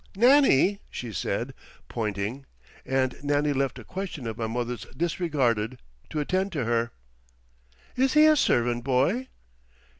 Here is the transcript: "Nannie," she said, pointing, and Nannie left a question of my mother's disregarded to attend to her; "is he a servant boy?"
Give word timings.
"Nannie," 0.15 0.79
she 0.89 1.13
said, 1.13 1.53
pointing, 1.87 2.47
and 2.87 3.23
Nannie 3.23 3.53
left 3.53 3.77
a 3.77 3.83
question 3.83 4.25
of 4.25 4.35
my 4.35 4.47
mother's 4.47 4.85
disregarded 4.97 5.77
to 6.09 6.19
attend 6.19 6.51
to 6.53 6.65
her; 6.65 6.89
"is 7.95 8.13
he 8.15 8.25
a 8.25 8.35
servant 8.35 8.83
boy?" 8.83 9.27